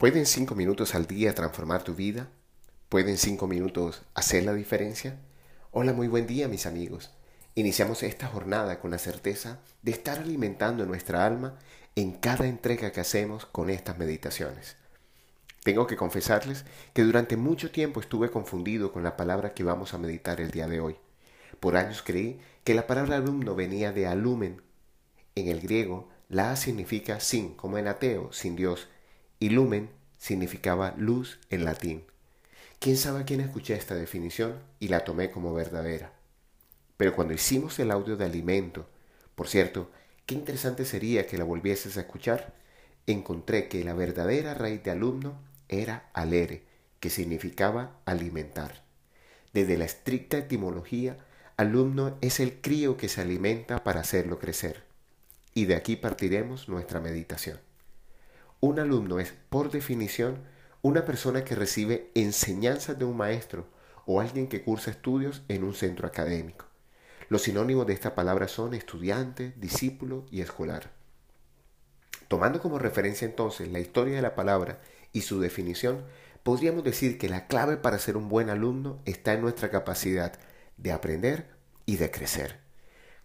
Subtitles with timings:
[0.00, 2.30] ¿Pueden cinco minutos al día transformar tu vida?
[2.88, 5.18] ¿Pueden cinco minutos hacer la diferencia?
[5.72, 7.10] Hola, muy buen día mis amigos.
[7.54, 11.58] Iniciamos esta jornada con la certeza de estar alimentando nuestra alma
[11.96, 14.76] en cada entrega que hacemos con estas meditaciones.
[15.64, 19.98] Tengo que confesarles que durante mucho tiempo estuve confundido con la palabra que vamos a
[19.98, 20.96] meditar el día de hoy.
[21.60, 24.62] Por años creí que la palabra alumno venía de alumen.
[25.34, 28.88] En el griego, la significa sin, como en ateo, sin Dios,
[29.40, 32.04] y lumen significaba luz en latín.
[32.78, 36.12] ¿Quién sabe quién escuché esta definición y la tomé como verdadera?
[36.96, 38.88] Pero cuando hicimos el audio de alimento,
[39.34, 39.90] por cierto,
[40.26, 42.54] qué interesante sería que la volvieses a escuchar,
[43.06, 46.62] encontré que la verdadera raíz de alumno era alere,
[47.00, 48.84] que significaba alimentar.
[49.54, 51.16] Desde la estricta etimología,
[51.56, 54.84] alumno es el crío que se alimenta para hacerlo crecer.
[55.54, 57.58] Y de aquí partiremos nuestra meditación.
[58.60, 60.42] Un alumno es, por definición,
[60.82, 63.66] una persona que recibe enseñanzas de un maestro
[64.04, 66.66] o alguien que cursa estudios en un centro académico.
[67.30, 70.90] Los sinónimos de esta palabra son estudiante, discípulo y escolar.
[72.28, 74.80] Tomando como referencia entonces la historia de la palabra
[75.12, 76.04] y su definición,
[76.42, 80.38] podríamos decir que la clave para ser un buen alumno está en nuestra capacidad
[80.76, 81.48] de aprender
[81.86, 82.59] y de crecer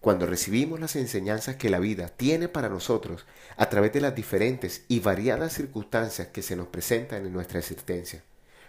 [0.06, 3.26] cuando recibimos las enseñanzas que la vida tiene para nosotros
[3.58, 8.22] a través de las diferentes y variadas circunstancias que se nos presentan en nuestra existencia,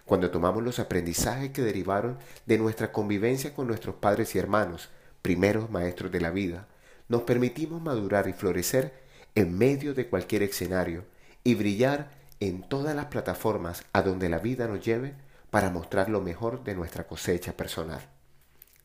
[0.06, 4.88] cuando tomamos los aprendizajes que derivaron de nuestra convivencia con nuestros padres y hermanos,
[5.20, 6.68] primeros maestros de la vida,
[7.06, 8.94] nos permitimos madurar y florecer
[9.34, 11.04] en medio de cualquier escenario
[11.44, 15.12] y brillar en todas las plataformas a donde la vida nos lleve
[15.50, 18.00] para mostrar lo mejor de nuestra cosecha personal.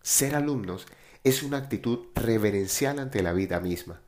[0.01, 0.85] Ser alumnos
[1.23, 4.01] es una actitud reverencial ante la vida misma.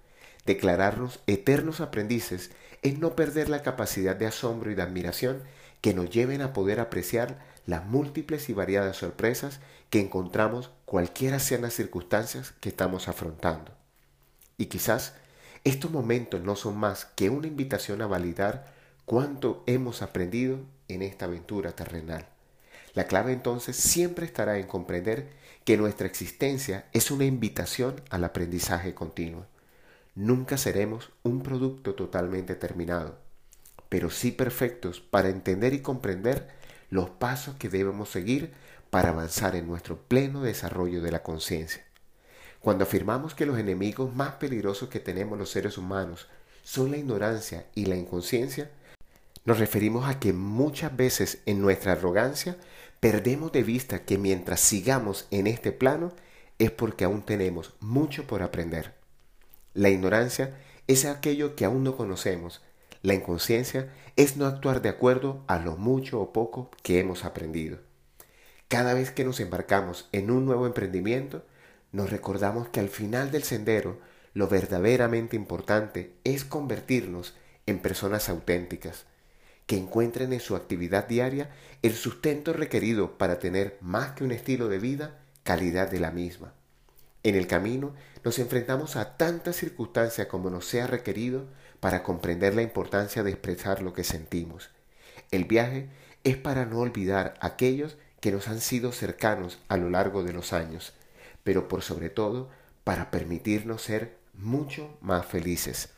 [0.45, 5.44] Declararnos eternos aprendices es no perder la capacidad de asombro y de admiración
[5.81, 9.59] que nos lleven a poder apreciar las múltiples y variadas sorpresas
[9.90, 13.72] que encontramos cualquiera sean las circunstancias que estamos afrontando.
[14.57, 15.13] Y quizás
[15.63, 18.73] estos momentos no son más que una invitación a validar
[19.06, 22.33] cuánto hemos aprendido en esta aventura terrenal.
[22.94, 25.30] La clave entonces siempre estará en comprender
[25.66, 29.48] que nuestra existencia es una invitación al aprendizaje continuo.
[30.16, 33.18] Nunca seremos un producto totalmente terminado,
[33.90, 36.50] pero sí perfectos para entender y comprender
[36.92, 38.53] los pasos que debemos seguir
[38.92, 41.84] para avanzar en nuestro pleno desarrollo de la conciencia.
[42.59, 46.28] Cuando afirmamos que los enemigos más peligrosos que tenemos los seres humanos
[46.64, 48.70] son la ignorancia y la inconsciencia,
[49.46, 52.58] nos referimos a que muchas veces en nuestra arrogancia
[53.00, 56.14] perdemos de vista que mientras sigamos en este plano
[56.59, 58.94] es porque aún tenemos mucho por aprender.
[59.74, 62.62] La ignorancia es aquello que aún no conocemos.
[63.02, 67.80] La inconsciencia es no actuar de acuerdo a lo mucho o poco que hemos aprendido.
[68.70, 71.46] Cada vez que nos embarcamos en un nuevo emprendimiento,
[71.92, 74.00] nos recordamos que al final del sendero
[74.34, 79.06] lo verdaderamente importante es convertirnos en personas auténticas,
[79.66, 81.50] que encuentren en su actividad diaria
[81.81, 86.53] el sustento requerido para tener más que un estilo de vida, calidad de la misma.
[87.24, 91.46] En el camino nos enfrentamos a tantas circunstancias como nos sea requerido
[91.79, 94.69] para comprender la importancia de expresar lo que sentimos.
[95.31, 95.90] El viaje
[96.23, 100.53] es para no olvidar aquellos que nos han sido cercanos a lo largo de los
[100.53, 100.94] años,
[101.44, 102.50] pero por sobre todo
[102.84, 105.90] para permitirnos ser mucho más felices,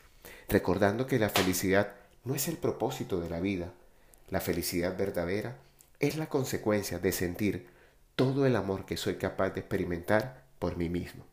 [0.49, 1.93] recordando que la felicidad
[2.25, 3.71] no es el propósito de la vida.
[4.29, 5.57] La felicidad verdadera
[5.99, 7.69] es la consecuencia de sentir
[8.15, 11.23] todo el amor que soy capaz de experimentar por mí mismo.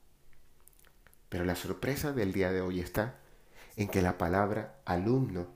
[1.28, 3.16] Pero la sorpresa del día de hoy está
[3.76, 5.48] en que la palabra alumno